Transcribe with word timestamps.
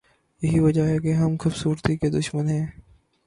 یہی 0.41 0.59
وجہ 0.59 0.81
ہے 0.81 0.97
کہ 0.99 1.13
ہم 1.13 1.35
خوبصورتی 1.39 1.97
کے 1.97 2.09
دشمن 2.09 2.49
ہیں۔ 2.49 2.65